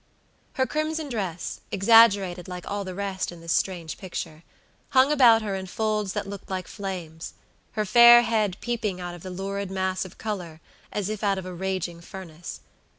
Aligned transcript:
Her 0.53 0.65
crimson 0.65 1.09
dress, 1.09 1.59
exaggerated 1.71 2.47
like 2.47 2.65
all 2.67 2.83
the 2.83 2.95
rest 2.95 3.31
in 3.31 3.39
this 3.39 3.53
strange 3.53 3.99
picture, 3.99 4.41
hung 4.89 5.11
about 5.11 5.43
her 5.43 5.53
in 5.53 5.67
folds 5.67 6.13
that 6.13 6.25
looked 6.25 6.49
like 6.49 6.67
flames, 6.67 7.35
her 7.73 7.85
fair 7.85 8.23
head 8.23 8.57
peeping 8.61 8.99
out 8.99 9.13
of 9.13 9.21
the 9.21 9.29
lurid 9.29 9.69
mass 9.69 10.03
of 10.03 10.17
color 10.17 10.59
as 10.91 11.07
if 11.07 11.23
out 11.23 11.37
of 11.37 11.45
a 11.45 11.53
raging 11.53 12.01
furnace. 12.01 12.61